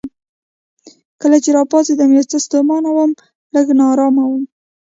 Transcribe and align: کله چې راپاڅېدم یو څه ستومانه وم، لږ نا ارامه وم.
کله 1.21 1.37
چې 1.43 1.49
راپاڅېدم 1.57 2.09
یو 2.17 2.25
څه 2.31 2.37
ستومانه 2.45 2.89
وم، 2.93 3.11
لږ 3.53 3.65
نا 3.77 3.85
ارامه 3.93 4.23
وم. 4.27 4.43